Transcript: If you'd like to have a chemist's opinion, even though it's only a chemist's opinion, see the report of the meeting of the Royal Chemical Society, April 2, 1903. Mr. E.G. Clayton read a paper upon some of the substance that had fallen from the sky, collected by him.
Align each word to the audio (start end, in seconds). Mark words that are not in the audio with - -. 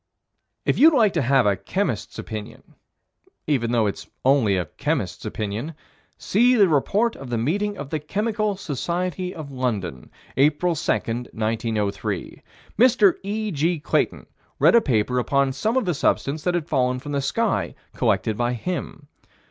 If 0.65 0.79
you'd 0.79 0.95
like 0.95 1.13
to 1.13 1.21
have 1.21 1.45
a 1.45 1.55
chemist's 1.55 2.17
opinion, 2.17 2.73
even 3.45 3.71
though 3.71 3.85
it's 3.85 4.07
only 4.25 4.57
a 4.57 4.65
chemist's 4.65 5.25
opinion, 5.25 5.75
see 6.17 6.55
the 6.55 6.67
report 6.67 7.15
of 7.15 7.29
the 7.29 7.37
meeting 7.37 7.77
of 7.77 7.91
the 7.91 7.97
Royal 7.99 8.07
Chemical 8.07 8.57
Society, 8.57 9.29
April 9.35 10.73
2, 10.73 10.91
1903. 10.91 12.41
Mr. 12.79 13.13
E.G. 13.21 13.79
Clayton 13.81 14.25
read 14.57 14.73
a 14.73 14.81
paper 14.81 15.19
upon 15.19 15.53
some 15.53 15.77
of 15.77 15.85
the 15.85 15.93
substance 15.93 16.41
that 16.45 16.55
had 16.55 16.67
fallen 16.67 16.97
from 16.97 17.11
the 17.11 17.21
sky, 17.21 17.75
collected 17.93 18.35
by 18.35 18.53
him. 18.53 19.07